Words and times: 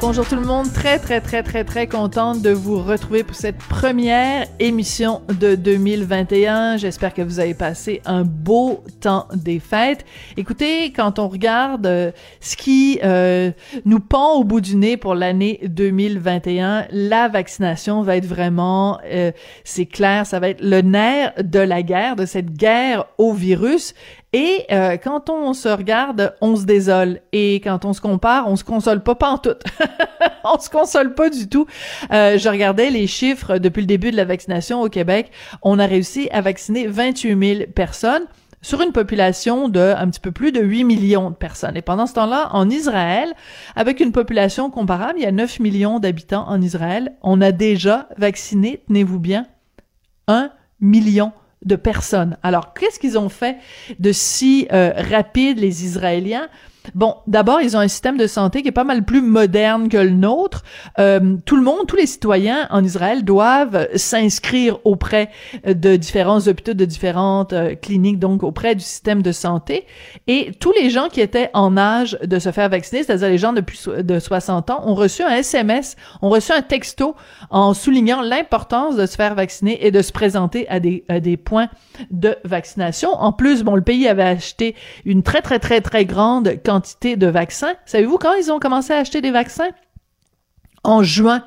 Bonjour 0.00 0.28
tout 0.28 0.36
le 0.36 0.42
monde, 0.42 0.72
très 0.72 1.00
très 1.00 1.20
très 1.20 1.42
très 1.42 1.64
très 1.64 1.88
contente 1.88 2.40
de 2.40 2.50
vous 2.50 2.80
retrouver 2.80 3.24
pour 3.24 3.34
cette 3.34 3.58
première 3.58 4.46
émission 4.60 5.22
de 5.40 5.56
2021. 5.56 6.76
J'espère 6.76 7.12
que 7.12 7.20
vous 7.20 7.40
avez 7.40 7.52
passé 7.52 8.00
un 8.06 8.22
beau 8.22 8.84
temps 9.00 9.26
des 9.34 9.58
fêtes. 9.58 10.06
Écoutez, 10.36 10.92
quand 10.92 11.18
on 11.18 11.26
regarde 11.26 11.84
euh, 11.86 12.12
ce 12.40 12.56
qui 12.56 13.00
euh, 13.02 13.50
nous 13.86 13.98
pend 13.98 14.34
au 14.34 14.44
bout 14.44 14.60
du 14.60 14.76
nez 14.76 14.96
pour 14.96 15.16
l'année 15.16 15.58
2021, 15.64 16.86
la 16.92 17.26
vaccination 17.26 18.02
va 18.02 18.18
être 18.18 18.26
vraiment, 18.26 19.00
euh, 19.04 19.32
c'est 19.64 19.86
clair, 19.86 20.26
ça 20.26 20.38
va 20.38 20.50
être 20.50 20.62
le 20.62 20.80
nerf 20.80 21.32
de 21.42 21.58
la 21.58 21.82
guerre, 21.82 22.14
de 22.14 22.24
cette 22.24 22.52
guerre 22.52 23.06
au 23.18 23.32
virus. 23.32 23.94
Et 24.32 24.66
euh, 24.70 24.98
quand 24.98 25.30
on 25.30 25.54
se 25.54 25.68
regarde, 25.68 26.34
on 26.40 26.56
se 26.56 26.64
désole. 26.64 27.20
Et 27.32 27.56
quand 27.56 27.84
on 27.84 27.92
se 27.92 28.00
compare, 28.00 28.46
on 28.48 28.56
se 28.56 28.64
console 28.64 29.02
pas 29.02 29.14
pantoute. 29.14 29.62
on 30.44 30.58
se 30.58 30.68
console 30.68 31.14
pas 31.14 31.30
du 31.30 31.48
tout. 31.48 31.66
Euh, 32.12 32.36
je 32.36 32.48
regardais 32.48 32.90
les 32.90 33.06
chiffres 33.06 33.58
depuis 33.58 33.80
le 33.80 33.86
début 33.86 34.10
de 34.10 34.16
la 34.16 34.26
vaccination 34.26 34.82
au 34.82 34.88
Québec. 34.88 35.30
On 35.62 35.78
a 35.78 35.86
réussi 35.86 36.28
à 36.30 36.42
vacciner 36.42 36.86
28 36.86 37.56
000 37.58 37.70
personnes 37.74 38.24
sur 38.60 38.82
une 38.82 38.92
population 38.92 39.68
de 39.68 39.94
un 39.96 40.08
petit 40.10 40.20
peu 40.20 40.32
plus 40.32 40.52
de 40.52 40.60
8 40.60 40.84
millions 40.84 41.30
de 41.30 41.36
personnes. 41.36 41.76
Et 41.76 41.82
pendant 41.82 42.06
ce 42.06 42.14
temps-là, 42.14 42.50
en 42.52 42.68
Israël, 42.68 43.32
avec 43.76 44.00
une 44.00 44.12
population 44.12 44.70
comparable, 44.70 45.14
il 45.18 45.22
y 45.22 45.26
a 45.26 45.32
9 45.32 45.60
millions 45.60 46.00
d'habitants 46.00 46.46
en 46.48 46.60
Israël, 46.60 47.14
on 47.22 47.40
a 47.40 47.52
déjà 47.52 48.08
vacciné, 48.18 48.82
tenez-vous 48.88 49.20
bien, 49.20 49.46
1 50.26 50.50
million 50.80 51.32
de 51.64 51.76
personnes. 51.76 52.36
Alors, 52.42 52.74
qu'est-ce 52.74 52.98
qu'ils 52.98 53.18
ont 53.18 53.28
fait 53.28 53.56
de 53.98 54.12
si 54.12 54.68
euh, 54.72 54.92
rapide, 54.96 55.58
les 55.58 55.84
Israéliens? 55.84 56.48
Bon, 56.94 57.16
d'abord, 57.26 57.60
ils 57.60 57.76
ont 57.76 57.80
un 57.80 57.88
système 57.88 58.16
de 58.16 58.26
santé 58.26 58.62
qui 58.62 58.68
est 58.68 58.72
pas 58.72 58.84
mal 58.84 59.04
plus 59.04 59.22
moderne 59.22 59.88
que 59.88 59.96
le 59.96 60.10
nôtre. 60.10 60.62
Euh, 60.98 61.36
tout 61.44 61.56
le 61.56 61.62
monde, 61.62 61.86
tous 61.86 61.96
les 61.96 62.06
citoyens 62.06 62.66
en 62.70 62.84
Israël 62.84 63.24
doivent 63.24 63.88
s'inscrire 63.94 64.78
auprès 64.84 65.30
de 65.66 65.96
différents 65.96 66.46
hôpitaux, 66.46 66.74
de 66.74 66.84
différentes 66.84 67.52
euh, 67.52 67.74
cliniques, 67.74 68.18
donc 68.18 68.42
auprès 68.42 68.74
du 68.74 68.82
système 68.82 69.22
de 69.22 69.32
santé. 69.32 69.86
Et 70.26 70.52
tous 70.58 70.72
les 70.72 70.90
gens 70.90 71.08
qui 71.08 71.20
étaient 71.20 71.50
en 71.54 71.76
âge 71.76 72.18
de 72.22 72.38
se 72.38 72.52
faire 72.52 72.68
vacciner, 72.68 73.02
c'est-à-dire 73.02 73.28
les 73.28 73.38
gens 73.38 73.52
de 73.52 73.60
plus 73.60 73.88
de 73.88 74.18
60 74.18 74.70
ans, 74.70 74.82
ont 74.84 74.94
reçu 74.94 75.22
un 75.22 75.30
SMS, 75.30 75.96
ont 76.22 76.30
reçu 76.30 76.52
un 76.52 76.62
texto 76.62 77.14
en 77.50 77.74
soulignant 77.74 78.22
l'importance 78.22 78.96
de 78.96 79.06
se 79.06 79.16
faire 79.16 79.34
vacciner 79.34 79.86
et 79.86 79.90
de 79.90 80.02
se 80.02 80.12
présenter 80.12 80.68
à 80.68 80.80
des, 80.80 81.04
à 81.08 81.20
des 81.20 81.36
points 81.36 81.68
de 82.10 82.36
vaccination. 82.44 83.10
En 83.10 83.32
plus, 83.32 83.62
bon, 83.62 83.74
le 83.74 83.82
pays 83.82 84.08
avait 84.08 84.22
acheté 84.22 84.74
une 85.04 85.22
très, 85.22 85.42
très, 85.42 85.58
très, 85.58 85.80
très 85.80 86.04
grande 86.04 86.56
quantité 86.64 86.77
de 86.80 87.26
vaccins. 87.26 87.74
Savez-vous 87.86 88.18
quand 88.18 88.34
ils 88.34 88.50
ont 88.50 88.58
commencé 88.58 88.92
à 88.92 88.98
acheter 88.98 89.20
des 89.20 89.30
vaccins? 89.30 89.70
En 90.84 91.02
juin 91.02 91.44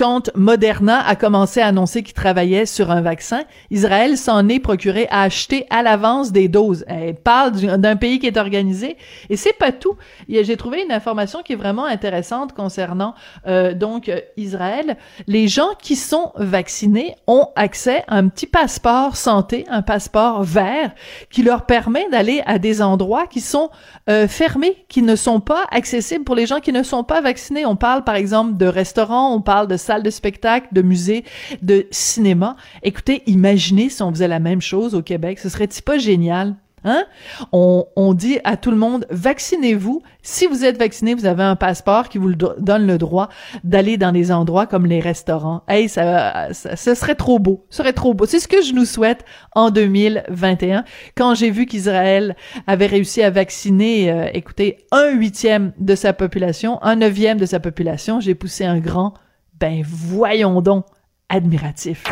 quand 0.00 0.30
Moderna 0.34 1.06
a 1.06 1.14
commencé 1.14 1.60
à 1.60 1.66
annoncer 1.66 2.02
qu'il 2.02 2.14
travaillait 2.14 2.64
sur 2.64 2.90
un 2.90 3.02
vaccin, 3.02 3.42
Israël 3.70 4.16
s'en 4.16 4.48
est 4.48 4.58
procuré 4.58 5.06
à 5.10 5.20
acheter 5.20 5.66
à 5.68 5.82
l'avance 5.82 6.32
des 6.32 6.48
doses. 6.48 6.86
Elle 6.88 7.16
parle 7.16 7.52
d'un 7.52 7.96
pays 7.96 8.18
qui 8.18 8.26
est 8.26 8.38
organisé 8.38 8.96
et 9.28 9.36
c'est 9.36 9.52
pas 9.52 9.72
tout. 9.72 9.98
J'ai 10.26 10.56
trouvé 10.56 10.82
une 10.82 10.90
information 10.90 11.42
qui 11.42 11.52
est 11.52 11.56
vraiment 11.56 11.84
intéressante 11.84 12.54
concernant 12.54 13.14
euh, 13.46 13.74
donc 13.74 14.08
euh, 14.08 14.20
Israël. 14.38 14.96
Les 15.26 15.48
gens 15.48 15.68
qui 15.78 15.96
sont 15.96 16.32
vaccinés 16.34 17.14
ont 17.26 17.48
accès 17.54 18.02
à 18.08 18.16
un 18.16 18.28
petit 18.28 18.46
passeport 18.46 19.16
santé, 19.16 19.66
un 19.68 19.82
passeport 19.82 20.44
vert 20.44 20.92
qui 21.28 21.42
leur 21.42 21.66
permet 21.66 22.08
d'aller 22.08 22.42
à 22.46 22.58
des 22.58 22.80
endroits 22.80 23.26
qui 23.26 23.42
sont 23.42 23.68
euh, 24.08 24.26
fermés, 24.26 24.86
qui 24.88 25.02
ne 25.02 25.14
sont 25.14 25.40
pas 25.40 25.66
accessibles 25.70 26.24
pour 26.24 26.36
les 26.36 26.46
gens 26.46 26.60
qui 26.60 26.72
ne 26.72 26.82
sont 26.82 27.04
pas 27.04 27.20
vaccinés. 27.20 27.66
On 27.66 27.76
parle 27.76 28.02
par 28.02 28.14
exemple 28.14 28.56
de 28.56 28.64
restaurants, 28.64 29.34
on 29.34 29.42
parle 29.42 29.68
de 29.68 29.76
salles 29.90 30.02
de 30.04 30.10
spectacle, 30.10 30.68
de 30.70 30.82
musées, 30.82 31.24
de 31.62 31.88
cinéma. 31.90 32.54
Écoutez, 32.84 33.24
imaginez 33.26 33.88
si 33.88 34.02
on 34.04 34.10
faisait 34.10 34.28
la 34.28 34.38
même 34.38 34.60
chose 34.60 34.94
au 34.94 35.02
Québec. 35.02 35.40
Ce 35.40 35.48
serait-il 35.48 35.82
pas 35.82 35.98
génial? 35.98 36.54
Hein? 36.84 37.06
On, 37.50 37.86
on, 37.96 38.14
dit 38.14 38.38
à 38.44 38.56
tout 38.56 38.70
le 38.70 38.76
monde, 38.76 39.04
vaccinez-vous. 39.10 40.00
Si 40.22 40.46
vous 40.46 40.64
êtes 40.64 40.78
vacciné, 40.78 41.14
vous 41.14 41.26
avez 41.26 41.42
un 41.42 41.56
passeport 41.56 42.08
qui 42.08 42.18
vous 42.18 42.34
donne 42.34 42.86
le 42.86 42.98
droit 42.98 43.30
d'aller 43.64 43.96
dans 43.96 44.12
des 44.12 44.30
endroits 44.30 44.66
comme 44.66 44.86
les 44.86 45.00
restaurants. 45.00 45.62
Hey, 45.68 45.88
ça, 45.88 46.52
ça, 46.52 46.76
ce 46.76 46.94
serait 46.94 47.16
trop 47.16 47.40
beau. 47.40 47.66
Serait 47.68 47.92
trop 47.92 48.14
beau. 48.14 48.26
C'est 48.26 48.38
ce 48.38 48.48
que 48.48 48.62
je 48.62 48.72
nous 48.72 48.84
souhaite 48.84 49.24
en 49.56 49.70
2021. 49.70 50.84
Quand 51.16 51.34
j'ai 51.34 51.50
vu 51.50 51.66
qu'Israël 51.66 52.36
avait 52.68 52.86
réussi 52.86 53.24
à 53.24 53.30
vacciner, 53.30 54.12
euh, 54.12 54.28
écoutez, 54.32 54.78
un 54.92 55.10
huitième 55.10 55.72
de 55.78 55.96
sa 55.96 56.12
population, 56.12 56.80
un 56.82 56.94
neuvième 56.94 57.38
de 57.38 57.46
sa 57.46 57.58
population, 57.58 58.20
j'ai 58.20 58.36
poussé 58.36 58.64
un 58.64 58.78
grand 58.78 59.14
ben 59.60 59.82
voyons 59.86 60.62
donc, 60.62 60.86
admiratif. 61.28 62.04